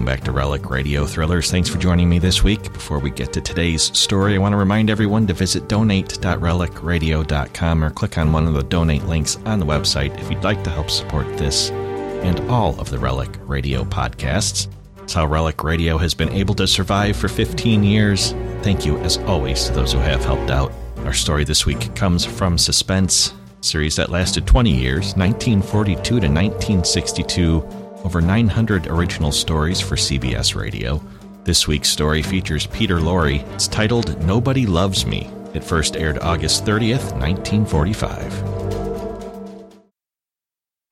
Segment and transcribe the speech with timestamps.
[0.00, 1.50] Welcome back to Relic Radio Thrillers.
[1.50, 2.72] Thanks for joining me this week.
[2.72, 7.90] Before we get to today's story, I want to remind everyone to visit donate.relicradio.com or
[7.90, 10.88] click on one of the donate links on the website if you'd like to help
[10.88, 14.68] support this and all of the Relic Radio podcasts.
[15.02, 18.32] It's how Relic Radio has been able to survive for 15 years.
[18.62, 20.72] Thank you, as always, to those who have helped out.
[21.04, 27.79] Our story this week comes from Suspense, series that lasted 20 years, 1942 to 1962
[28.04, 31.02] over 900 original stories for CBS Radio.
[31.44, 33.42] This week's story features Peter Lorre.
[33.54, 35.30] It's titled Nobody Loves Me.
[35.54, 38.60] It first aired August 30th, 1945.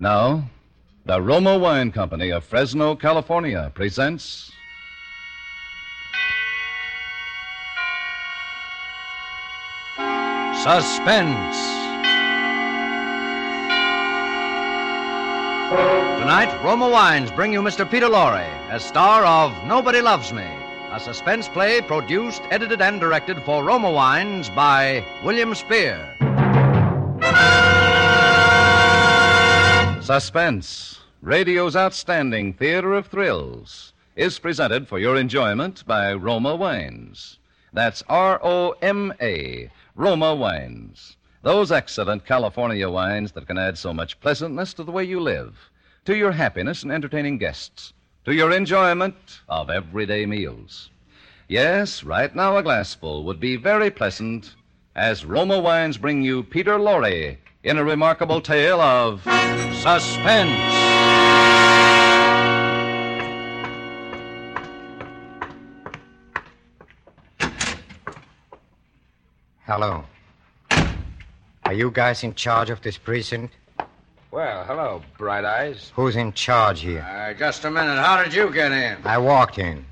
[0.00, 0.44] Now,
[1.04, 4.52] the Roma Wine Company of Fresno, California presents.
[10.62, 11.88] Suspense.
[16.28, 17.90] Tonight, Roma Wines bring you Mr.
[17.90, 20.44] Peter Lorre as star of Nobody Loves Me,
[20.92, 25.96] a suspense play produced, edited, and directed for Roma Wines by William Spier.
[30.02, 37.38] Suspense, radio's outstanding theater of thrills, is presented for your enjoyment by Roma Wines.
[37.72, 41.16] That's R O M A, Roma Wines.
[41.42, 45.70] Those excellent California wines that can add so much pleasantness to the way you live,
[46.04, 47.92] to your happiness in entertaining guests,
[48.24, 50.90] to your enjoyment of everyday meals.
[51.48, 54.55] Yes, right now a glassful would be very pleasant
[54.94, 59.22] as Roma Wines bring you Peter Lorre in a remarkable tale of
[59.82, 60.78] suspense.
[69.64, 70.05] Hello.
[71.64, 73.55] Are you guys in charge of this precinct?
[74.30, 75.90] Well, hello, Bright Eyes.
[75.94, 77.00] Who's in charge here?
[77.00, 77.96] Uh, just a minute.
[77.96, 78.98] How did you get in?
[79.04, 79.86] I walked in.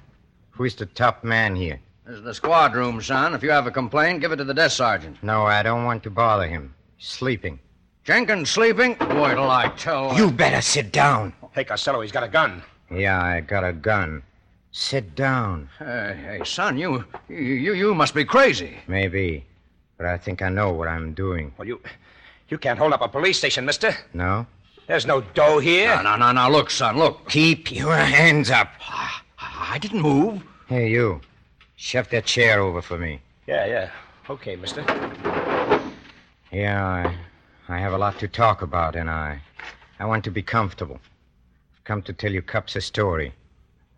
[0.51, 1.81] Who's the top man here?
[2.05, 3.35] This is the squad room, son.
[3.35, 5.23] If you have a complaint, give it to the desk sergeant.
[5.23, 6.75] No, I don't want to bother him.
[6.99, 7.59] He's sleeping.
[8.05, 8.91] Jenkins sleeping?
[9.01, 10.15] Wait till I tell.
[10.17, 11.33] You better sit down.
[11.53, 12.63] Hey, Costello, he's got a gun.
[12.91, 14.23] Yeah, I got a gun.
[14.71, 15.71] Sit down.
[15.79, 18.77] Hey, hey, son, you, you, you must be crazy.
[18.87, 19.47] Maybe.
[19.97, 21.55] But I think I know what I'm doing.
[21.57, 21.81] Well, you,
[22.49, 23.95] you can't hold up a police station, mister.
[24.15, 24.47] No?
[24.87, 25.97] There's no dough here.
[25.97, 26.51] No, no, no, no.
[26.51, 27.29] Look, son, look.
[27.29, 28.71] Keep your hands up.
[29.39, 30.43] I didn't move.
[30.69, 31.21] Hey, you.
[31.77, 33.21] Shove that chair over for me.
[33.47, 33.91] Yeah, yeah.
[34.31, 34.83] Okay, mister.
[36.53, 37.17] Yeah, I,
[37.69, 39.41] I have a lot to talk about, and I,
[39.99, 41.01] I want to be comfortable.
[41.75, 43.33] I've come to tell you Cup's a story.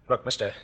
[0.09, 0.55] Look, mister,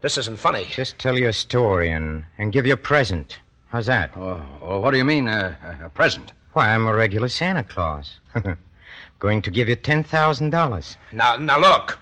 [0.00, 0.66] this isn't funny.
[0.70, 3.38] Just tell your story and, and give you a present.
[3.68, 4.16] How's that?
[4.16, 6.32] Oh, well, what do you mean, uh, a present?
[6.52, 8.20] Why, I'm a regular Santa Claus.
[9.18, 10.96] Going to give you $10,000.
[11.12, 11.98] Now, now look.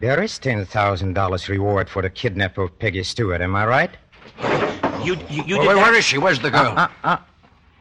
[0.00, 3.90] There is $10,000 reward for the kidnapper of Peggy Stewart, am I right?
[5.04, 6.18] You, you, you Wait, did where that- is she?
[6.18, 6.74] Where's the girl?
[6.76, 7.16] Uh, uh.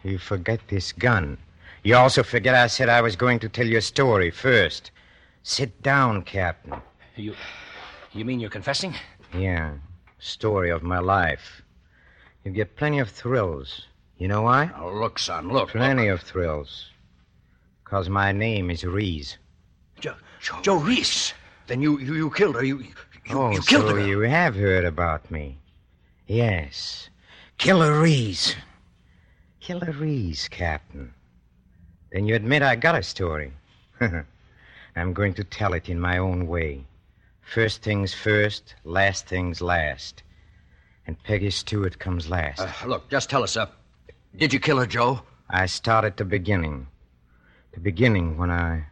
[0.03, 1.38] You forget this gun.
[1.84, 4.91] You also forget I said I was going to tell you a story first.
[5.44, 6.73] Sit down, Captain.
[7.16, 7.34] You,
[8.13, 8.94] you mean you're confessing?
[9.38, 9.73] Yeah,
[10.19, 11.62] story of my life.
[12.44, 13.88] You get plenty of thrills.
[14.18, 14.72] You know why?
[14.78, 15.69] Oh, look, son, look.
[15.69, 16.88] Plenty of thrills.
[17.84, 19.38] Because my name is Reese.
[20.00, 20.16] Joe,
[20.62, 21.34] Joe Reese.
[21.68, 22.63] Then you, you, you killed her.
[22.63, 22.94] You, you,
[23.31, 24.06] oh, you killed so her.
[24.06, 25.57] you have heard about me.
[26.28, 27.09] Yes.
[27.57, 28.56] Killer Reese.
[29.59, 31.13] Killer Reese, Captain.
[32.12, 33.53] Then you admit I got a story.
[34.96, 36.85] I'm going to tell it in my own way.
[37.41, 40.23] First things first, last things last.
[41.07, 42.59] And Peggy Stewart comes last.
[42.62, 43.68] Uh, look, just tell us, uh,
[44.38, 45.22] did you kill her, Joe?
[45.50, 46.88] I start at the beginning.
[47.74, 48.86] The beginning when I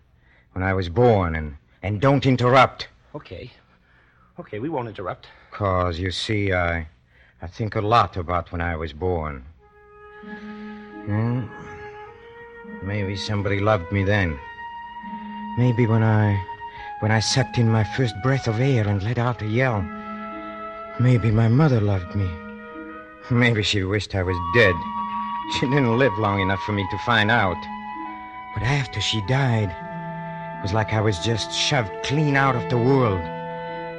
[0.53, 2.87] when I was born and and don't interrupt.
[3.15, 3.51] Okay.
[4.39, 5.27] Okay, we won't interrupt.
[5.51, 6.87] Cause you see, I
[7.41, 9.43] I think a lot about when I was born.
[10.23, 11.47] Hmm?
[12.83, 14.39] Maybe somebody loved me then.
[15.57, 16.39] Maybe when I
[16.99, 19.81] when I sucked in my first breath of air and let out a yell.
[20.99, 22.29] Maybe my mother loved me.
[23.31, 24.75] Maybe she wished I was dead.
[25.49, 27.57] She didn't live long enough for me to find out.
[28.53, 32.77] But after she died, it was like I was just shoved clean out of the
[32.77, 33.21] world.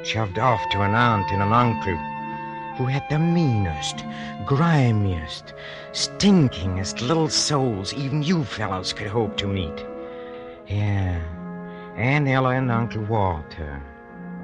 [0.06, 1.96] Shoved off to an aunt and an uncle
[2.76, 4.04] who had the meanest,
[4.46, 5.54] grimiest,
[5.92, 9.84] stinkingest little souls even you fellows could hope to meet.
[10.66, 11.20] Yeah,
[11.96, 13.82] Aunt Ella and Uncle Walter.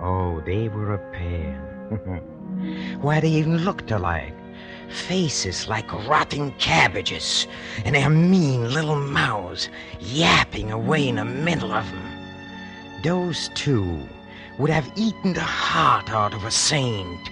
[0.00, 1.58] Oh, they were a pair.
[3.00, 4.34] Why, they even looked alike.
[4.88, 7.46] Faces like rotting cabbages,
[7.84, 9.68] and their mean little mouths
[10.00, 12.18] yapping away in the middle of them.
[13.02, 14.08] Those two
[14.58, 17.30] would have eaten the heart out of a saint.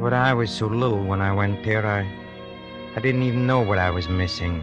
[0.00, 2.06] But I was so little when I went there, I,
[2.94, 4.60] I didn't even know what I was missing.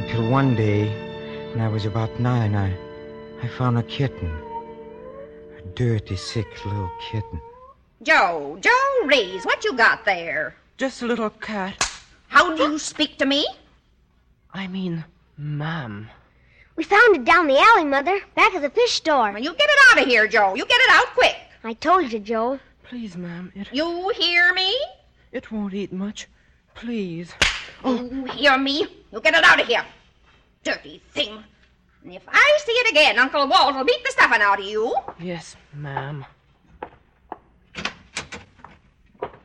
[0.00, 0.88] Until one day,
[1.50, 2.74] when I was about nine, I,
[3.42, 4.34] I found a kitten.
[5.58, 7.40] A dirty, sick little kitten.
[8.02, 10.56] Joe, Joe Reese, what you got there?
[10.82, 11.78] Just a little cat.
[12.26, 13.46] How do you speak to me?
[14.52, 15.04] I mean,
[15.38, 16.10] ma'am.
[16.74, 19.30] We found it down the alley, Mother, back of the fish store.
[19.30, 20.56] Now, you get it out of here, Joe.
[20.56, 21.36] You get it out quick.
[21.62, 22.58] I told you, Joe.
[22.82, 23.52] Please, ma'am.
[23.54, 24.76] It You hear me?
[25.30, 26.26] it won't eat much.
[26.74, 27.32] Please.
[27.84, 28.02] Oh.
[28.02, 28.84] You hear me?
[29.12, 29.84] You get it out of here.
[30.64, 31.44] Dirty thing.
[32.02, 34.96] And if I see it again, Uncle Walt will beat the stuffing out of you.
[35.20, 36.26] Yes, ma'am.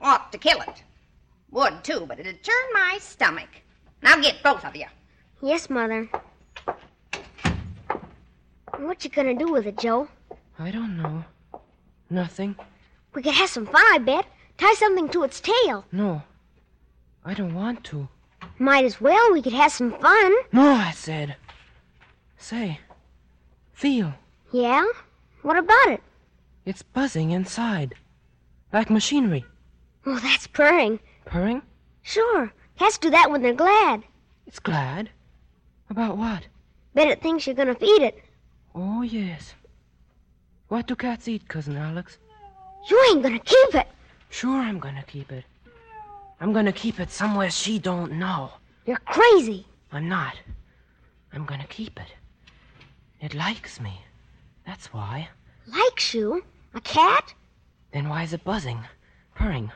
[0.01, 0.81] Ought to kill it.
[1.51, 3.49] Would, too, but it'd turn my stomach.
[4.01, 4.85] Now get both of you.
[5.41, 6.09] Yes, Mother.
[8.77, 10.07] What you gonna do with it, Joe?
[10.59, 11.23] I don't know.
[12.09, 12.55] Nothing.
[13.13, 14.25] We could have some fun, I bet.
[14.57, 15.85] Tie something to its tail.
[15.91, 16.21] No.
[17.23, 18.07] I don't want to.
[18.59, 19.33] Might as well.
[19.33, 20.33] We could have some fun.
[20.51, 21.35] No, I said.
[22.37, 22.79] Say.
[23.73, 24.13] Feel.
[24.51, 24.85] Yeah?
[25.41, 26.01] What about it?
[26.65, 27.95] It's buzzing inside.
[28.73, 29.45] Like machinery.
[30.05, 30.99] Oh, that's purring.
[31.27, 31.61] Purring?
[32.03, 32.51] Sure.
[32.79, 34.03] Cats do that when they're glad.
[34.45, 35.09] It's glad.
[35.89, 36.47] About what?
[36.93, 38.23] Bet it thinks you're gonna feed it.
[38.73, 39.53] Oh, yes.
[40.69, 42.17] What do cats eat, Cousin Alex?
[42.89, 43.87] You ain't gonna keep it.
[44.29, 45.43] Sure, I'm gonna keep it.
[46.39, 48.51] I'm gonna keep it somewhere she don't know.
[48.85, 49.65] You're crazy.
[49.91, 50.35] I'm not.
[51.33, 52.13] I'm gonna keep it.
[53.19, 53.99] It likes me.
[54.65, 55.29] That's why.
[55.67, 56.43] Likes you?
[56.73, 57.33] A cat?
[57.91, 58.79] Then why is it buzzing?
[59.35, 59.71] Purring?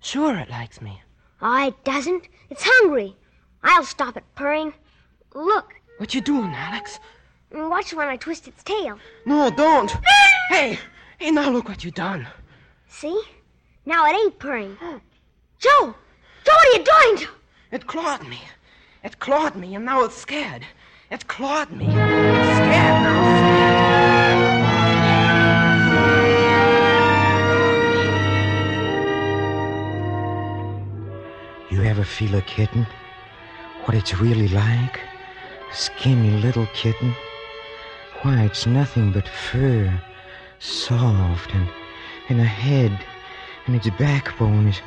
[0.00, 1.02] Sure, it likes me.
[1.40, 2.28] Oh, it doesn't.
[2.50, 3.16] It's hungry.
[3.62, 4.72] I'll stop it purring.
[5.34, 5.74] Look.
[5.98, 6.98] What you doing, Alex?
[7.52, 8.98] Watch when I twist its tail.
[9.26, 9.90] No, don't.
[10.50, 10.78] hey!
[11.18, 12.26] Hey, now look what you done.
[12.88, 13.20] See?
[13.86, 14.76] Now it ain't purring.
[15.58, 15.94] Joe!
[16.44, 17.28] Joe, what are you doing?
[17.72, 18.40] It clawed me.
[19.02, 20.64] It clawed me, and now it's scared.
[21.10, 21.86] It clawed me.
[21.86, 23.37] It's scared now.
[31.98, 32.86] Ever feel a kitten?
[33.84, 35.00] What it's really like?
[35.72, 37.12] Skinny little kitten?
[38.22, 40.00] Why, it's nothing but fur.
[40.60, 41.68] Soft and,
[42.28, 42.96] and a head.
[43.66, 44.80] And its backbone is,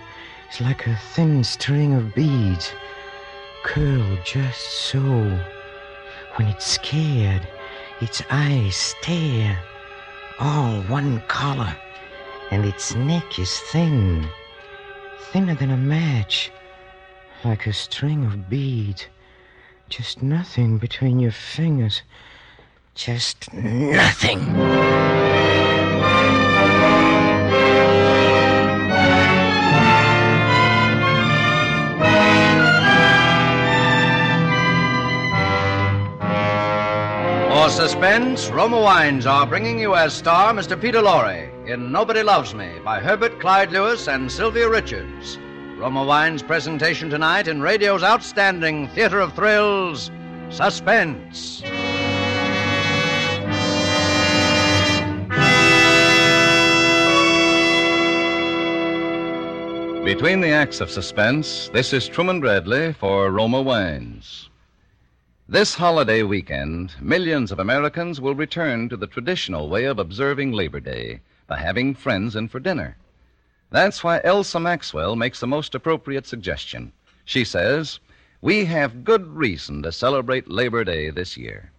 [0.54, 2.72] is like a thin string of beads.
[3.66, 5.02] Curled just so.
[6.36, 7.46] When it's scared,
[8.00, 9.60] its eyes stare.
[10.40, 11.76] All one color.
[12.52, 14.26] And its neck is thin.
[15.34, 16.52] Thinner than a match
[17.44, 19.08] like a string of beads.
[19.90, 22.02] Just nothing between your fingers.
[22.96, 24.40] Just nothing.
[37.50, 40.80] For suspense, Roma Wines are bringing you as star Mr.
[40.80, 45.38] Peter Lorre in Nobody Loves Me by Herbert Clyde Lewis and Sylvia Richards.
[45.82, 50.12] Roma Wines' presentation tonight in radio's outstanding theater of thrills,
[50.52, 51.62] Suspense.
[60.06, 64.52] Between the acts of suspense, this is Truman Bradley for Roma Wines.
[65.50, 70.80] This holiday weekend, millions of Americans will return to the traditional way of observing Labor
[70.80, 72.98] Day by having friends in for dinner.
[73.72, 76.92] That's why Elsa Maxwell makes the most appropriate suggestion.
[77.24, 78.02] She says,
[78.42, 81.72] We have good reason to celebrate Labor Day this year.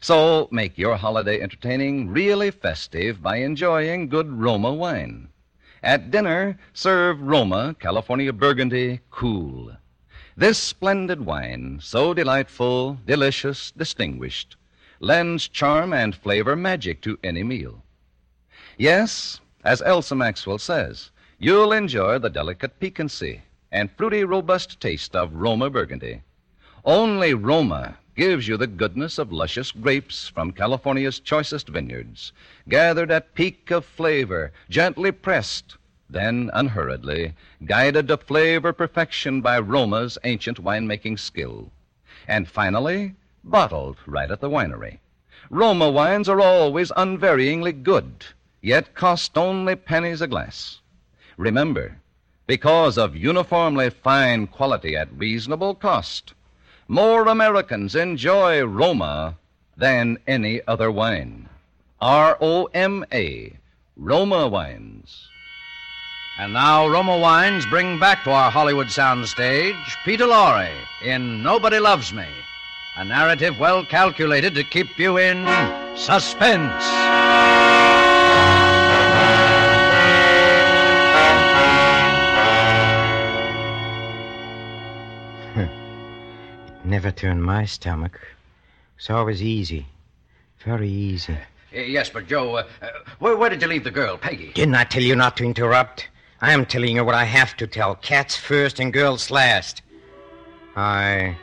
[0.00, 5.28] So make your holiday entertaining really festive by enjoying good Roma wine.
[5.82, 9.76] At dinner, serve Roma California Burgundy cool.
[10.34, 14.56] This splendid wine, so delightful, delicious, distinguished,
[14.98, 17.84] lends charm and flavor magic to any meal.
[18.78, 21.10] Yes, as Elsa Maxwell says,
[21.44, 26.22] you'll enjoy the delicate piquancy and fruity, robust taste of Roma Burgundy.
[26.86, 32.32] Only Roma gives you the goodness of luscious grapes from California's choicest vineyards,
[32.66, 35.76] gathered at peak of flavor, gently pressed,
[36.08, 37.34] then unhurriedly,
[37.66, 41.70] guided to flavor perfection by Roma's ancient winemaking skill,
[42.26, 44.98] and finally, bottled right at the winery.
[45.50, 48.24] Roma wines are always unvaryingly good,
[48.62, 50.80] yet cost only pennies a glass.
[51.36, 51.96] Remember,
[52.46, 56.34] because of uniformly fine quality at reasonable cost,
[56.88, 59.36] more Americans enjoy Roma
[59.76, 61.48] than any other wine.
[62.00, 63.52] R O M A,
[63.96, 65.28] Roma Wines.
[66.38, 70.70] And now Roma Wines bring back to our Hollywood soundstage Peter Lorre
[71.04, 72.26] in Nobody Loves Me,
[72.96, 75.46] a narrative well calculated to keep you in
[75.96, 76.84] suspense.
[86.84, 88.20] Never turned my stomach.
[88.98, 89.86] It's always easy.
[90.64, 91.32] Very easy.
[91.74, 92.88] Uh, yes, but Joe, uh, uh,
[93.18, 94.52] where, where did you leave the girl, Peggy?
[94.54, 96.08] Didn't I tell you not to interrupt?
[96.40, 97.94] I am telling you what I have to tell.
[97.96, 99.82] Cats first and girls last.
[100.76, 101.36] I.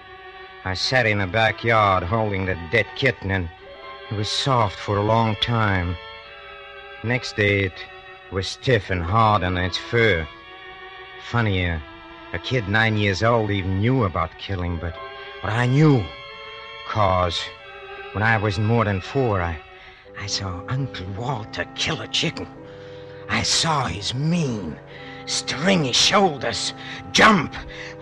[0.63, 3.49] I sat in the backyard holding the dead kitten, and
[4.11, 5.95] it was soft for a long time.
[7.03, 7.85] Next day, it
[8.31, 10.27] was stiff and hard on its fur.
[11.31, 11.81] Funny, a
[12.43, 14.95] kid nine years old even knew about killing, but,
[15.41, 16.03] but I knew.
[16.87, 17.41] Cause
[18.13, 19.57] when I was more than four, I,
[20.19, 22.47] I saw Uncle Walter kill a chicken.
[23.29, 24.77] I saw his mean,
[25.25, 26.73] stringy shoulders
[27.13, 27.55] jump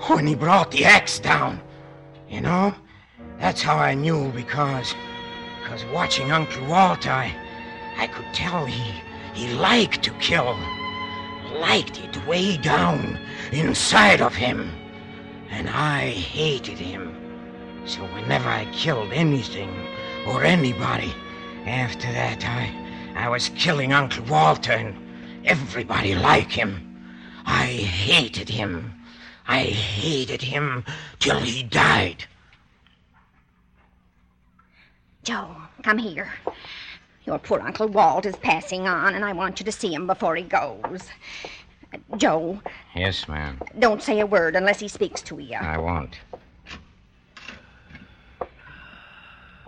[0.07, 1.61] when he brought the axe down.
[2.27, 2.73] You know,
[3.39, 4.95] that's how I knew because,
[5.61, 7.33] because watching Uncle Walter, I,
[7.97, 8.91] I could tell he,
[9.33, 10.57] he liked to kill,
[11.59, 13.19] liked it way down
[13.51, 14.71] inside of him,
[15.49, 17.18] and I hated him.
[17.89, 19.73] So whenever I killed anything
[20.27, 21.11] or anybody,
[21.65, 22.71] after that I,
[23.15, 24.95] I was killing Uncle Walter and
[25.43, 26.85] everybody like him.
[27.47, 28.93] I hated him.
[29.47, 30.85] I hated him
[31.17, 32.25] till he died.
[35.23, 36.31] Joe, come here.
[37.25, 40.35] Your poor Uncle Walt is passing on, and I want you to see him before
[40.35, 41.09] he goes.
[42.17, 42.61] Joe,
[42.95, 43.59] Yes, ma'am.
[43.79, 45.55] don't say a word unless he speaks to you.
[45.55, 46.19] I won't.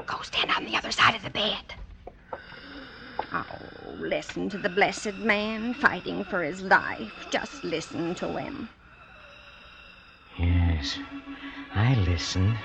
[0.06, 1.76] Go stand on the other side of the bed.
[3.34, 3.46] Oh,
[3.98, 7.28] listen to the blessed man fighting for his life.
[7.30, 8.70] Just listen to him.
[10.38, 10.98] Yes,
[11.76, 12.58] I listened.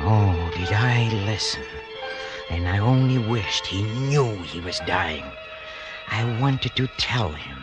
[0.00, 1.62] Oh, did I listen?
[2.50, 5.24] And I only wished he knew he was dying.
[6.08, 7.58] I wanted to tell him.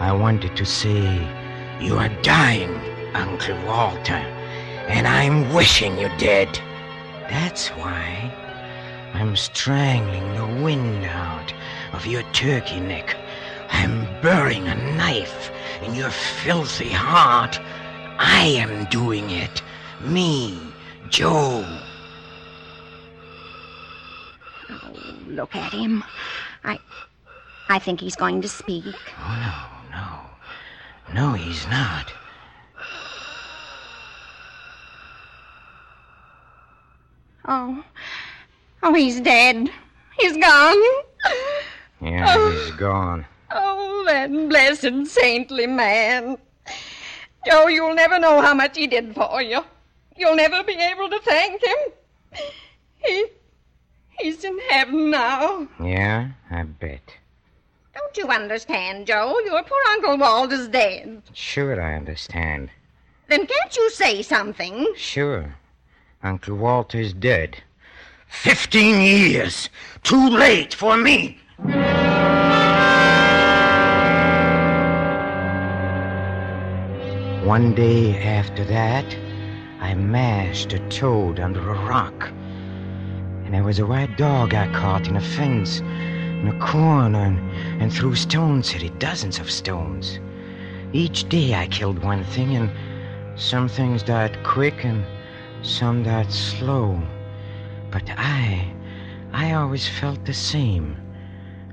[0.00, 1.02] I wanted to say,
[1.80, 2.74] You are dying,
[3.14, 4.22] Uncle Walter,
[4.88, 6.58] and I'm wishing you dead.
[7.28, 8.32] That's why
[9.14, 11.52] I'm strangling the wind out
[11.92, 13.16] of your turkey neck.
[13.70, 15.50] I'm burying a knife
[15.82, 17.58] in your filthy heart.
[18.18, 19.62] I am doing it.
[20.02, 20.58] Me,
[21.08, 21.64] Joe.
[24.70, 26.04] Oh, look at him.
[26.64, 26.78] I.
[27.68, 28.84] I think he's going to speak.
[29.18, 31.30] Oh, no, no.
[31.30, 32.12] No, he's not.
[37.46, 37.84] Oh.
[38.82, 39.70] Oh, he's dead.
[40.18, 40.82] He's gone.
[42.00, 42.50] Yeah, oh.
[42.50, 43.24] he's gone.
[43.50, 46.36] Oh, that blessed saintly man.
[47.46, 49.60] Joe, you'll never know how much he did for you.
[50.16, 51.76] You'll never be able to thank him.
[52.98, 53.26] He.
[54.18, 55.68] He's in heaven now.
[55.82, 57.14] Yeah, I bet.
[57.94, 59.38] Don't you understand, Joe?
[59.44, 61.22] Your poor Uncle Walt is dead.
[61.32, 62.70] Sure, I understand.
[63.28, 64.92] Then can't you say something?
[64.96, 65.54] Sure.
[66.22, 67.62] Uncle Walter is dead.
[68.26, 69.68] Fifteen years!
[70.02, 71.38] Too late for me!
[77.44, 79.16] One day after that,
[79.80, 82.30] I mashed a toad under a rock.
[83.44, 87.38] And there was a white dog I caught in a fence, in a corner, and,
[87.80, 90.18] and threw stones at it, dozens of stones.
[90.92, 92.70] Each day I killed one thing, and
[93.38, 95.04] some things died quick, and
[95.62, 97.00] some that slow.
[97.90, 98.72] But I,
[99.32, 100.96] I always felt the same.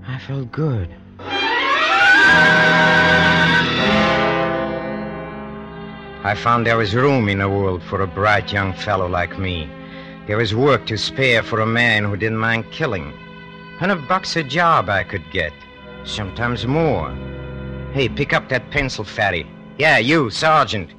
[0.07, 0.89] I felt good.
[6.25, 9.69] I found there was room in the world for a bright young fellow like me.
[10.25, 13.11] There was work to spare for a man who didn't mind killing.
[13.77, 15.51] Hundred bucks a job I could get.
[16.05, 17.13] Sometimes more.
[17.91, 19.45] Hey, pick up that pencil, fatty.
[19.77, 20.91] Yeah, you, Sergeant.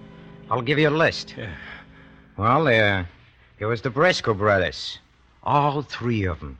[0.51, 1.35] I'll give you a list.
[2.37, 3.09] Well, there,
[3.59, 4.99] there was the Bresco brothers.
[5.43, 6.59] All three of them.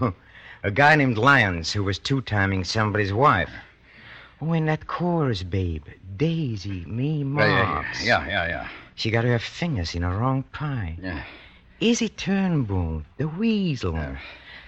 [0.62, 3.50] a guy named Lyons who was two-timing somebody's wife.
[4.40, 5.86] Oh, and that chorus babe,
[6.16, 8.04] Daisy, me, Yeah, Marks.
[8.04, 8.68] yeah, yeah, yeah, yeah.
[8.94, 10.96] She got her fingers in the wrong pie.
[11.02, 11.22] Yeah.
[11.80, 13.96] Izzy Turnbull, the weasel.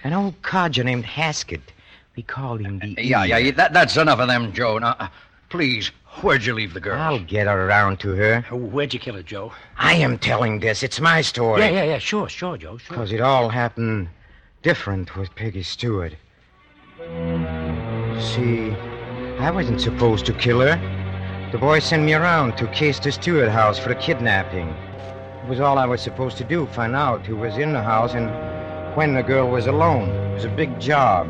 [0.03, 1.73] An old codger named Haskett.
[2.15, 4.77] We call him the Yeah, yeah, yeah, that, that's enough of them, Joe.
[4.77, 5.07] Now, uh,
[5.49, 6.99] please, where'd you leave the girl?
[6.99, 8.41] I'll get her around to her.
[8.51, 9.53] Where'd you kill her, Joe?
[9.77, 10.83] I am telling this.
[10.83, 11.61] It's my story.
[11.61, 11.97] Yeah, yeah, yeah.
[11.97, 12.77] Sure, sure, Joe.
[12.77, 12.89] Sure.
[12.89, 14.09] Because it all happened
[14.61, 16.15] different with Peggy Stewart.
[18.19, 18.71] See,
[19.39, 20.75] I wasn't supposed to kill her.
[21.51, 24.67] The boy sent me around to case the Stewart house for a kidnapping.
[24.67, 28.13] It was all I was supposed to do, find out who was in the house
[28.13, 28.29] and
[28.95, 30.09] when the girl was alone.
[30.09, 31.27] It was a big job.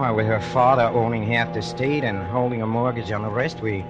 [0.00, 3.60] Why, with her father owning half the state and holding a mortgage on the rest,
[3.60, 3.84] we,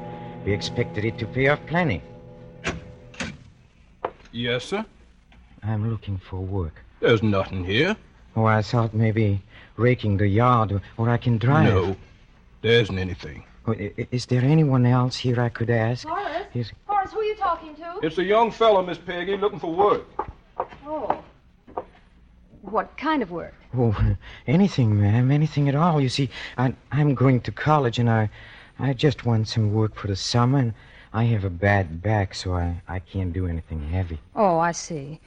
[0.44, 2.02] we expected it to pay off plenty.
[4.32, 4.84] Yes, sir?
[5.62, 6.82] I'm looking for work.
[6.98, 7.96] There's nothing here.
[8.34, 9.40] Oh, I thought maybe
[9.76, 11.72] raking the yard or, or I can drive.
[11.72, 11.96] No,
[12.62, 13.44] there isn't anything.
[13.68, 16.08] Oh, i- i- is there anyone else here I could ask?
[16.08, 16.46] Horace?
[16.54, 16.72] Yes.
[16.88, 18.00] Horace, who are you talking to?
[18.02, 20.02] It's a young fellow, Miss Peggy, looking for work.
[20.84, 21.22] Oh.
[22.62, 23.54] What kind of work?
[23.76, 23.96] Oh,
[24.46, 26.00] anything, ma'am, anything at all.
[26.00, 28.28] You see, I, I'm going to college and I,
[28.78, 30.74] I just want some work for the summer and
[31.12, 34.20] I have a bad back, so I, I can't do anything heavy.
[34.36, 35.20] Oh, I see.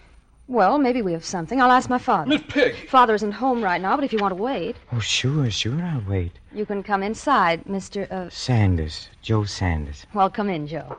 [0.48, 1.62] Well, maybe we have something.
[1.62, 2.30] I'll ask my father.
[2.30, 2.88] Miss Peggy.
[2.88, 6.04] Father isn't home right now, but if you want to wait, Oh, sure, sure, I'll
[6.08, 6.34] wait.
[6.54, 8.10] you can come inside, Mr.
[8.12, 10.06] Uh, Sanders, Joe Sanders.
[10.14, 10.98] well, come in, Joe.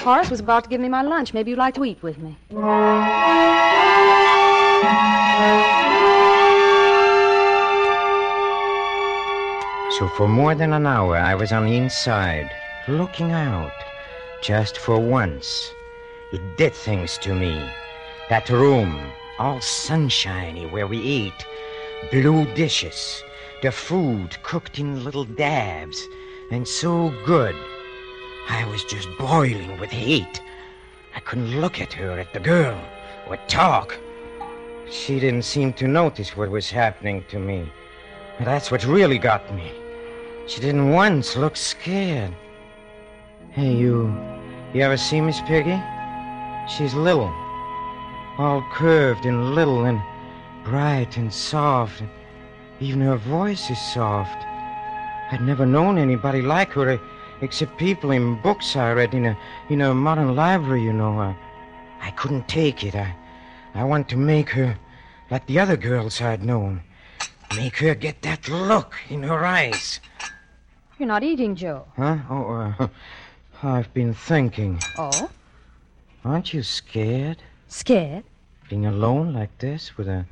[0.00, 1.34] Horace was about to give me my lunch.
[1.34, 2.36] Maybe you'd like to eat with me.
[9.98, 12.48] So for more than an hour, I was on the inside,
[12.86, 13.72] looking out,
[14.40, 15.74] just for once.
[16.30, 17.68] It did things to me.
[18.28, 21.46] That room, all sunshiny where we ate,
[22.12, 23.24] blue dishes,
[23.60, 26.06] the food cooked in little dabs,
[26.52, 27.56] and so good.
[28.48, 30.40] I was just boiling with hate.
[31.16, 32.80] I couldn't look at her, at the girl,
[33.28, 33.98] or talk.
[34.90, 37.70] She didn't seem to notice what was happening to me.
[38.40, 39.70] That's what really got me.
[40.46, 42.34] She didn't once look scared.
[43.50, 44.14] Hey, you.
[44.72, 45.78] You ever see Miss Peggy?
[46.68, 47.32] She's little.
[48.38, 50.00] All curved and little and
[50.64, 52.02] bright and soft.
[52.80, 54.42] Even her voice is soft.
[55.30, 56.98] I'd never known anybody like her
[57.42, 61.18] except people in books I read in a in a modern library, you know.
[61.20, 61.36] I,
[62.00, 62.94] I couldn't take it.
[62.94, 63.14] I
[63.78, 64.76] I want to make her
[65.30, 66.82] like the other girls I'd known.
[67.54, 70.00] Make her get that look in her eyes.
[70.98, 71.86] You're not eating, Joe.
[71.96, 72.18] Huh?
[72.28, 72.88] Oh, uh,
[73.62, 74.80] I've been thinking.
[74.98, 75.30] Oh?
[76.24, 77.36] Aren't you scared?
[77.68, 78.24] Scared?
[78.68, 80.26] Being alone like this with a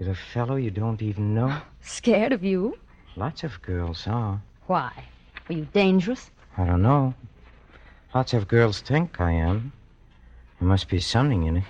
[0.00, 1.62] with a fellow you don't even know?
[1.82, 2.76] Scared of you?
[3.14, 4.42] Lots of girls are.
[4.66, 4.90] Why?
[5.48, 6.32] Are you dangerous?
[6.58, 7.14] I don't know.
[8.12, 9.72] Lots of girls think I am.
[10.58, 11.64] There must be something in it.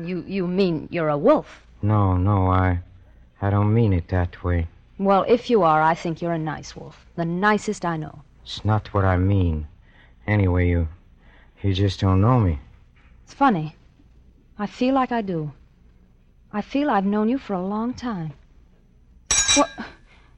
[0.00, 1.66] You you mean you're a wolf?
[1.82, 2.80] No, no, I
[3.40, 4.68] I don't mean it that way.
[4.98, 7.06] Well, if you are, I think you're a nice wolf.
[7.16, 8.22] The nicest I know.
[8.44, 9.66] It's not what I mean.
[10.26, 10.88] Anyway, you
[11.62, 12.58] you just don't know me.
[13.24, 13.74] It's funny.
[14.58, 15.52] I feel like I do.
[16.52, 18.32] I feel I've known you for a long time.
[19.56, 19.70] What?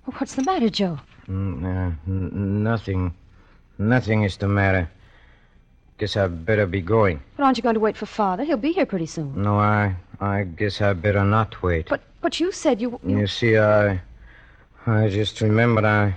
[0.05, 0.98] What's the matter, Joe?
[1.29, 3.14] Mm, uh, n- nothing.
[3.79, 4.88] Nothing is the matter.
[5.98, 7.20] Guess I'd better be going.
[7.37, 8.42] But aren't you going to wait for Father?
[8.44, 9.40] He'll be here pretty soon.
[9.40, 11.88] No, I I guess I better not wait.
[11.88, 12.98] But but you said you.
[13.07, 13.20] you...
[13.20, 14.00] You see, I
[14.87, 16.16] I just remembered I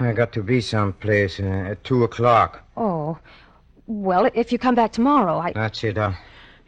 [0.00, 2.62] I got to be someplace uh, at two o'clock.
[2.76, 3.18] Oh.
[3.86, 5.98] Well, if you come back tomorrow, I That's it.
[5.98, 6.12] Uh,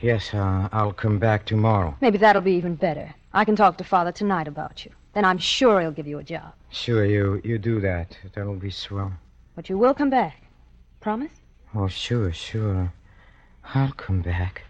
[0.01, 1.97] yes, uh, I'll come back tomorrow.
[2.03, 3.15] maybe that'll be even better.
[3.33, 4.93] I can talk to Father tonight about you.
[5.15, 6.53] Then I'm sure he'll give you a job.
[6.69, 8.19] Sure, you you do that.
[8.35, 9.13] That'll be swell.
[9.55, 10.43] But you will come back.
[11.01, 11.33] Promise?
[11.79, 12.91] Oh, sure, sure.
[13.75, 14.63] I'll come back.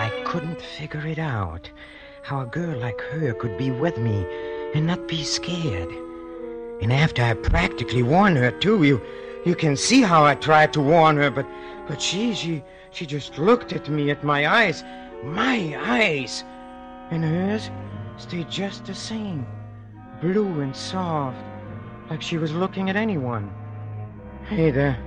[0.00, 1.70] I couldn't figure it out.
[2.22, 4.24] How a girl like her could be with me
[4.74, 5.90] and not be scared.
[6.80, 9.02] And after I practically warned her too, you
[9.44, 11.44] you can see how I tried to warn her, but
[11.86, 14.82] but she she she just looked at me at my eyes.
[15.22, 16.44] My eyes.
[17.10, 17.68] And hers
[18.16, 19.46] stayed just the same.
[20.20, 21.36] Blue and soft.
[22.10, 23.50] Like she was looking at anyone.
[24.48, 24.98] Hey, there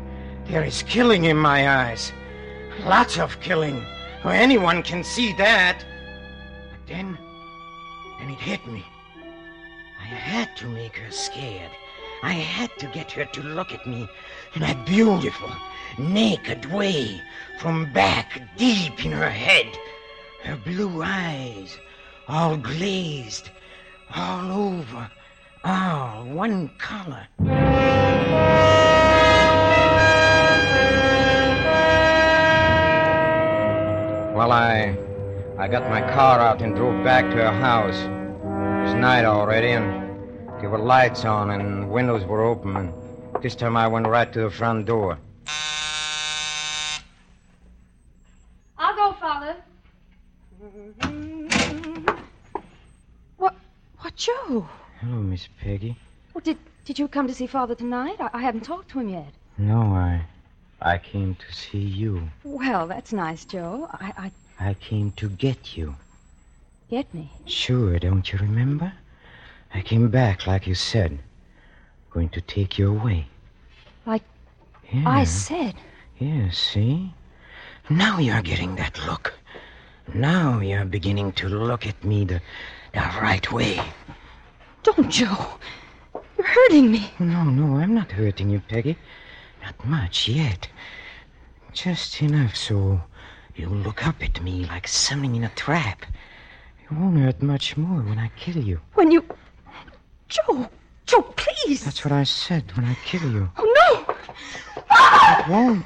[0.47, 2.13] there is killing in my eyes.
[2.85, 3.83] Lots of killing.
[4.23, 5.83] Anyone can see that.
[6.71, 7.17] But then,
[8.17, 8.85] then it hit me.
[9.99, 11.71] I had to make her scared.
[12.23, 14.07] I had to get her to look at me
[14.55, 15.51] in that beautiful,
[15.97, 17.21] naked way
[17.59, 19.77] from back deep in her head.
[20.43, 21.77] Her blue eyes,
[22.29, 23.49] all glazed,
[24.15, 25.11] all over,
[25.63, 27.27] all one color.
[34.35, 34.95] Well, I
[35.57, 37.97] I got my car out and drove back to her house.
[37.97, 40.07] It was night already, and
[40.61, 42.75] there were lights on and windows were open.
[42.75, 42.93] And
[43.41, 45.17] this time I went right to the front door.
[54.19, 54.67] Hello,
[55.03, 55.95] Miss Peggy.
[56.35, 58.15] Oh, did, did you come to see Father tonight?
[58.19, 59.31] I, I haven't talked to him yet.
[59.57, 60.25] No, I.
[60.81, 62.29] I came to see you.
[62.43, 63.87] Well, that's nice, Joe.
[63.93, 65.95] I, I I came to get you.
[66.89, 67.29] get me.
[67.45, 68.91] Sure, don't you remember?
[69.73, 71.19] I came back like you said.
[72.11, 73.27] Going to take you away.
[74.05, 74.23] Like
[74.91, 75.03] Yeah.
[75.07, 75.75] I said.
[76.17, 77.13] Yeah, see?
[77.89, 79.33] Now you're getting that look.
[80.13, 82.41] Now you're beginning to look at me the,
[82.93, 83.81] the right way.
[84.83, 85.47] Don't, Joe.
[86.37, 87.11] You're hurting me.
[87.19, 88.97] Oh, no, no, I'm not hurting you, Peggy.
[89.63, 90.67] Not much yet.
[91.73, 93.01] Just enough so
[93.55, 96.05] you'll look up at me like something in a trap.
[96.89, 98.79] You won't hurt much more when I kill you.
[98.93, 99.25] When you.
[100.29, 100.69] Joe!
[101.05, 101.83] Joe, please!
[101.85, 103.49] That's what I said when I kill you.
[103.57, 104.15] Oh, no!
[104.89, 105.85] It won't.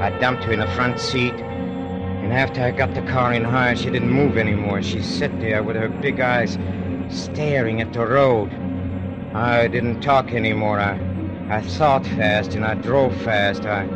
[0.00, 3.74] I dumped her in the front seat, and after I got the car in high,
[3.74, 4.82] she didn't move anymore.
[4.82, 6.58] She sat there with her big eyes
[7.08, 8.52] staring at the road.
[9.34, 10.78] I didn't talk anymore.
[10.80, 10.98] I,
[11.48, 13.64] I thought fast and I drove fast.
[13.64, 13.88] I,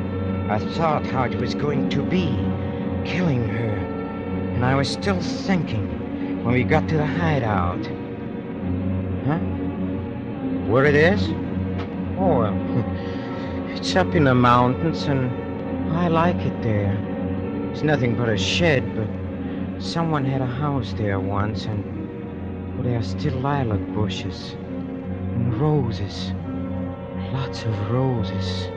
[0.49, 2.29] I thought how it was going to be,
[3.05, 3.77] killing her.
[4.55, 7.85] And I was still thinking when we got to the hideout.
[9.27, 9.39] Huh?
[10.71, 11.29] Where it is?
[12.19, 12.45] Oh,
[13.75, 15.50] it's up in the mountains, and
[15.93, 16.97] I like it there.
[17.73, 19.09] It's nothing but a shed, but
[19.83, 21.85] someone had a house there once, and
[22.75, 24.53] well, there are still lilac bushes
[25.35, 26.33] and roses.
[27.33, 28.69] Lots of roses.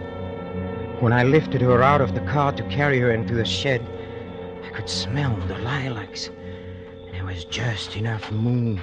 [0.99, 3.81] When I lifted her out of the car to carry her into the shed,
[4.65, 6.27] I could smell the lilacs.
[6.27, 8.81] And there was just enough moon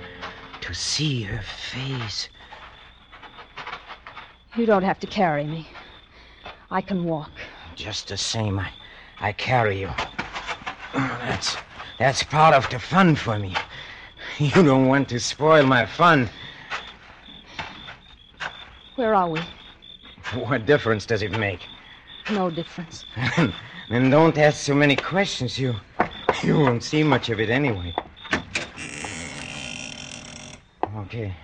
[0.61, 2.29] to see her face.
[4.57, 5.69] You don't have to carry me.
[6.71, 7.31] I can walk.
[7.81, 8.69] Just the same, I,
[9.21, 9.91] I carry you.
[10.93, 11.57] That's
[11.99, 13.55] that's part of the fun for me.
[14.39, 16.29] You don't want to spoil my fun.
[18.97, 19.41] Where are we?
[20.35, 21.61] What difference does it make?
[22.31, 23.07] No difference.
[23.89, 25.59] then don't ask so many questions.
[25.59, 25.75] You
[26.43, 27.95] you won't see much of it anyway.
[30.99, 31.35] Okay.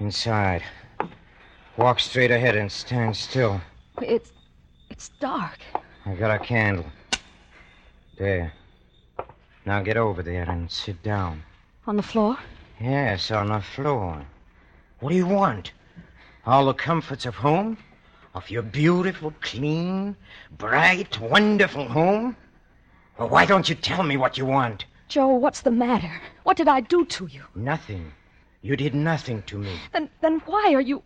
[0.00, 0.64] Inside.
[1.76, 3.60] Walk straight ahead and stand still.
[4.00, 4.32] It's.
[4.92, 5.58] It's dark.
[6.04, 6.84] I got a candle.
[8.18, 8.52] There.
[9.64, 11.42] Now get over there and sit down.
[11.86, 12.36] On the floor?
[12.78, 14.22] Yes, on the floor.
[15.00, 15.72] What do you want?
[16.44, 17.78] All the comforts of home?
[18.34, 20.14] Of your beautiful, clean,
[20.58, 22.36] bright, wonderful home?
[23.18, 24.84] Well, why don't you tell me what you want?
[25.08, 26.20] Joe, what's the matter?
[26.42, 27.44] What did I do to you?
[27.54, 28.12] Nothing.
[28.60, 29.74] You did nothing to me.
[29.92, 31.02] Then, then why are you.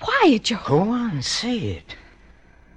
[0.00, 0.60] Why, Joe?
[0.66, 1.96] Go on, say it.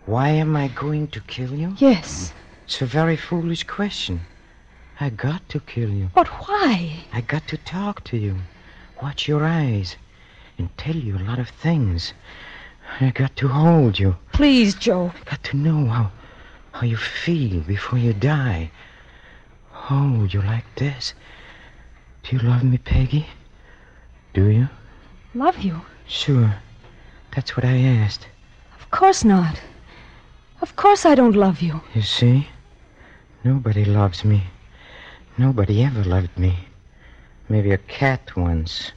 [0.05, 1.75] Why am I going to kill you?
[1.77, 2.33] Yes.
[2.65, 4.21] It's a very foolish question.
[4.99, 6.09] I got to kill you.
[6.15, 7.05] But why?
[7.13, 8.37] I got to talk to you,
[9.01, 9.97] watch your eyes,
[10.57, 12.13] and tell you a lot of things.
[12.99, 14.17] I got to hold you.
[14.33, 15.11] Please, Joe.
[15.21, 16.11] I got to know how,
[16.71, 18.71] how you feel before you die.
[19.71, 21.13] Hold you like this.
[22.23, 23.27] Do you love me, Peggy?
[24.33, 24.69] Do you?
[25.33, 25.81] Love you?
[26.07, 26.55] Sure.
[27.35, 28.27] That's what I asked.
[28.79, 29.61] Of course not.
[30.61, 31.81] Of course I don't love you.
[31.95, 32.47] You see?
[33.43, 34.43] Nobody loves me.
[35.37, 36.55] Nobody ever loved me.
[37.49, 38.91] Maybe a cat once.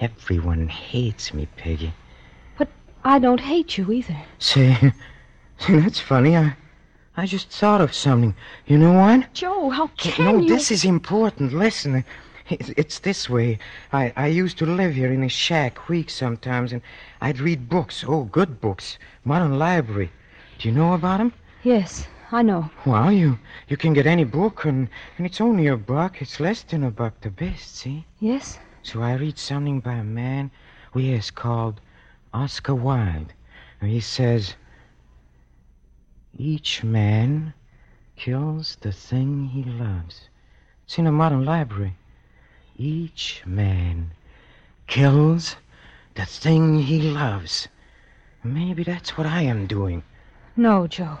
[0.00, 1.92] Everyone hates me, Peggy.
[2.58, 2.68] But
[3.04, 4.16] I don't hate you either.
[4.38, 4.74] See,
[5.58, 6.36] see, that's funny.
[6.36, 6.56] I,
[7.16, 8.34] I just thought of something.
[8.66, 9.32] You know what?
[9.34, 10.48] Joe, how can no, you?
[10.48, 11.52] No, this is important.
[11.52, 12.04] Listen,
[12.48, 13.58] it- it's this way.
[13.92, 16.82] I, I used to live here in a shack weeks sometimes, and
[17.20, 18.04] I'd read books.
[18.06, 18.98] Oh, good books.
[19.24, 20.10] Modern library.
[20.58, 21.32] Do you know about him?
[21.62, 22.68] Yes, I know.
[22.84, 26.20] Well, you you can get any book, and, and it's only a buck.
[26.20, 28.06] It's less than a buck, the best, see?
[28.18, 28.58] Yes?
[28.82, 30.50] So I read something by a man,
[30.92, 31.80] well, yes, called
[32.34, 33.32] Oscar Wilde.
[33.80, 34.54] And he says,
[36.36, 37.54] Each man
[38.16, 40.28] kills the thing he loves.
[40.86, 41.94] It's in a modern library.
[42.76, 44.10] Each man
[44.88, 45.54] kills
[46.16, 47.68] the thing he loves.
[48.42, 50.02] Maybe that's what I am doing.
[50.58, 51.18] No, Joe.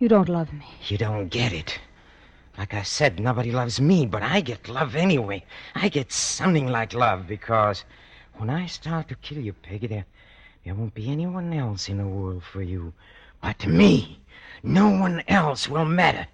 [0.00, 0.66] You don't love me.
[0.88, 1.78] You don't get it.
[2.58, 5.44] Like I said, nobody loves me, but I get love anyway.
[5.76, 7.84] I get something like love because
[8.34, 10.04] when I start to kill you, Peggy, there,
[10.64, 12.92] there won't be anyone else in the world for you
[13.40, 14.18] but me.
[14.64, 16.26] No one else will matter.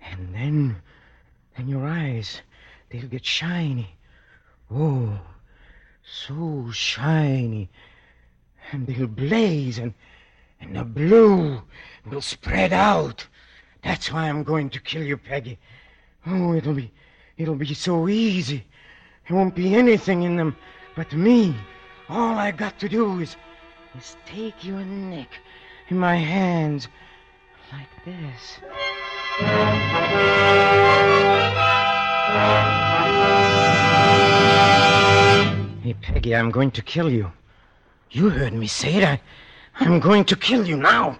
[0.00, 0.76] And then,
[1.54, 2.40] then your eyes,
[2.88, 3.94] they'll get shiny.
[4.70, 5.20] Oh,
[6.02, 7.68] so shiny.
[8.72, 9.92] And they'll blaze, and,
[10.64, 11.62] and the blue
[12.10, 13.26] will spread out.
[13.82, 15.58] That's why I'm going to kill you, Peggy.
[16.26, 16.90] Oh, it'll be
[17.36, 18.64] it'll be so easy.
[19.28, 20.56] There won't be anything in them
[20.96, 21.54] but me.
[22.08, 23.36] All I got to do is
[23.98, 25.28] is take your neck
[25.88, 26.88] in my hands
[27.70, 28.58] like this.
[35.82, 37.30] Hey, Peggy, I'm going to kill you.
[38.10, 39.04] You heard me say it.
[39.04, 39.20] I,
[39.80, 41.18] I'm going to kill you now.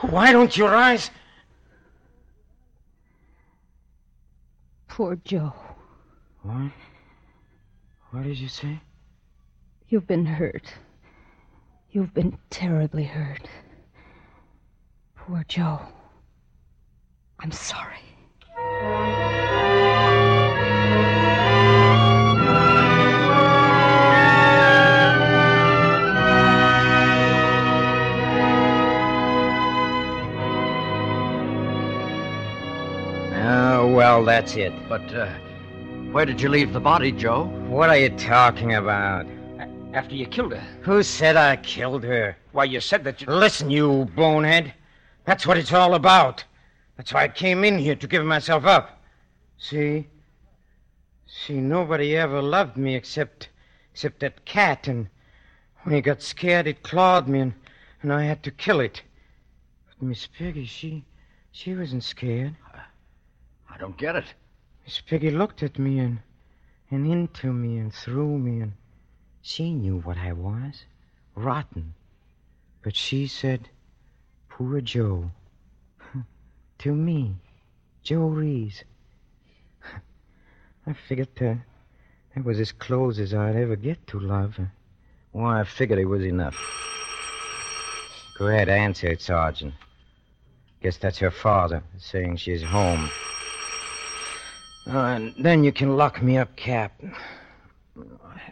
[0.00, 1.10] Why don't you rise?
[4.88, 5.52] Poor Joe.
[6.42, 6.72] What?
[8.10, 8.80] What did you say?
[9.88, 10.72] You've been hurt.
[11.90, 13.48] You've been terribly hurt.
[15.16, 15.80] Poor Joe.
[17.40, 17.98] I'm sorry.
[34.26, 34.72] That's it.
[34.88, 35.32] But, uh,
[36.12, 37.44] where did you leave the body, Joe?
[37.68, 39.26] What are you talking about?
[39.94, 40.66] After you killed her.
[40.82, 42.36] Who said I killed her?
[42.52, 43.28] Why, you said that you.
[43.28, 44.74] Listen, you bonehead.
[45.24, 46.44] That's what it's all about.
[46.96, 49.02] That's why I came in here to give myself up.
[49.58, 50.06] See?
[51.26, 53.48] See, nobody ever loved me except
[53.92, 55.08] except that cat, and
[55.82, 57.54] when he got scared it clawed me and,
[58.02, 59.02] and I had to kill it.
[59.88, 61.04] But Miss Peggy, she
[61.52, 62.56] she wasn't scared.
[63.76, 64.24] I don't get it.
[64.86, 66.20] Miss Peggy looked at me and
[66.90, 68.72] and into me and through me and
[69.42, 70.86] she knew what I was.
[71.34, 71.92] Rotten.
[72.80, 73.68] But she said,
[74.48, 75.30] Poor Joe.
[76.78, 77.36] to me,
[78.02, 78.82] Joe Reese.
[80.86, 81.58] I figured that,
[82.34, 84.58] that was as close as I'd ever get to love.
[85.34, 86.56] Well, I figured it was enough.
[88.38, 89.74] Go ahead, answer it, Sergeant.
[90.80, 93.10] Guess that's her father saying she's home.
[94.88, 97.12] Uh, and then you can lock me up, Captain.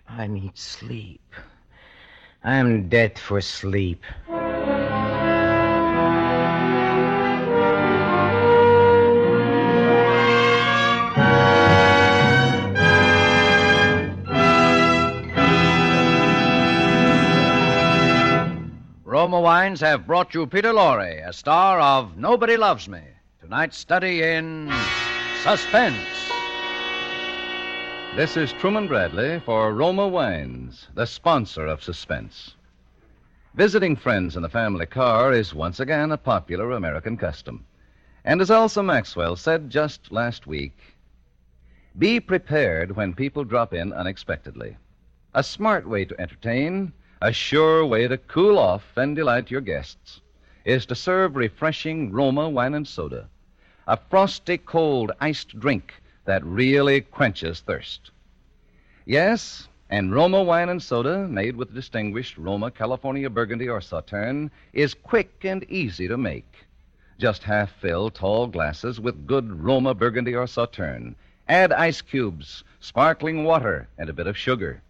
[0.09, 1.21] I need sleep.
[2.43, 4.03] I'm dead for sleep.
[19.05, 23.01] Roma Wines have brought you Peter Lorre, a star of Nobody Loves Me.
[23.41, 24.71] Tonight's study in
[25.45, 26.33] suspense.
[28.17, 32.55] This is Truman Bradley for Roma Wines, the sponsor of Suspense.
[33.53, 37.67] Visiting friends in the family car is once again a popular American custom.
[38.25, 40.79] And as Elsa Maxwell said just last week,
[41.99, 44.79] be prepared when people drop in unexpectedly.
[45.35, 50.23] A smart way to entertain, a sure way to cool off and delight your guests,
[50.65, 53.29] is to serve refreshing Roma wine and soda,
[53.87, 55.95] a frosty cold iced drink
[56.25, 58.11] that really quenches thirst.
[59.05, 64.95] Yes, and Roma wine and soda, made with distinguished Roma California Burgundy or Sauterne, is
[64.95, 66.51] quick and easy to make.
[67.19, 71.15] Just half fill tall glasses with good Roma Burgundy or Sauterne.
[71.49, 74.81] Add ice cubes, sparkling water, and a bit of sugar.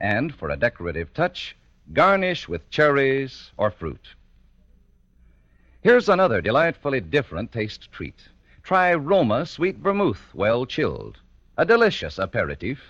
[0.00, 1.56] And for a decorative touch,
[1.92, 4.08] garnish with cherries or fruit.
[5.82, 8.28] Here's another delightfully different taste treat.
[8.62, 11.18] Try Roma Sweet Vermouth, well chilled.
[11.56, 12.80] A delicious aperitif.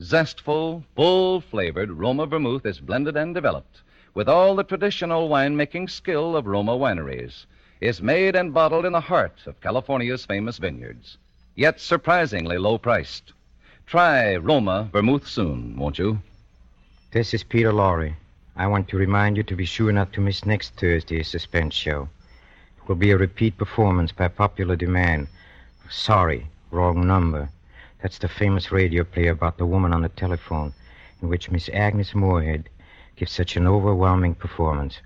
[0.00, 3.82] Zestful, full flavored Roma Vermouth is blended and developed
[4.14, 7.46] with all the traditional winemaking skill of Roma wineries.
[7.80, 11.18] Is made and bottled in the heart of California's famous vineyards,
[11.54, 13.32] yet surprisingly low priced.
[13.86, 16.20] Try Roma Vermouth soon, won't you?
[17.10, 18.16] This is Peter Lorre.
[18.56, 22.08] I want to remind you to be sure not to miss next Thursday's suspense show.
[22.86, 25.26] It will be a repeat performance by popular demand.
[25.90, 27.48] Sorry, wrong number.
[28.00, 30.72] That's the famous radio play about the woman on the telephone,
[31.20, 32.68] in which Miss Agnes Moorehead
[33.16, 35.00] gives such an overwhelming performance.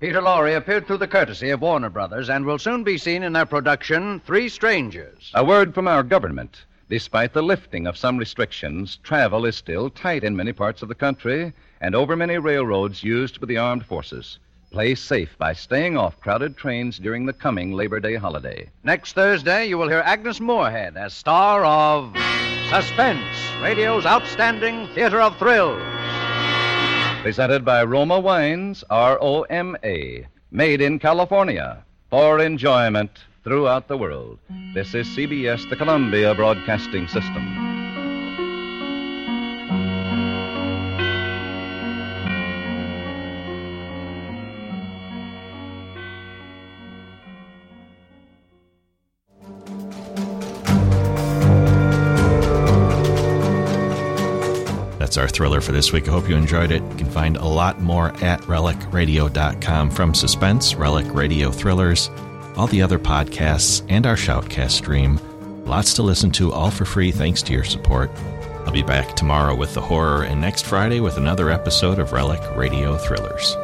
[0.00, 3.34] Peter Lorre appeared through the courtesy of Warner Brothers and will soon be seen in
[3.34, 5.30] their production, Three Strangers.
[5.34, 6.64] A word from our government.
[6.88, 10.94] Despite the lifting of some restrictions, travel is still tight in many parts of the
[10.94, 14.38] country and over many railroads used by the armed forces.
[14.70, 18.68] Play safe by staying off crowded trains during the coming Labor Day holiday.
[18.84, 22.14] Next Thursday, you will hear Agnes Moorehead as star of
[22.68, 23.24] Suspense,
[23.62, 25.82] radio's outstanding theater of thrills.
[27.22, 33.10] Presented by Roma Wines, R O M A, made in California for enjoyment
[33.44, 34.38] throughout the world.
[34.74, 37.67] This is CBS, the Columbia Broadcasting System.
[55.28, 56.08] Our thriller for this week.
[56.08, 56.82] I hope you enjoyed it.
[56.82, 62.10] You can find a lot more at relicradio.com from Suspense, Relic Radio Thrillers,
[62.56, 65.20] all the other podcasts, and our Shoutcast stream.
[65.66, 68.10] Lots to listen to, all for free, thanks to your support.
[68.64, 72.40] I'll be back tomorrow with the horror, and next Friday with another episode of Relic
[72.56, 73.54] Radio Thrillers.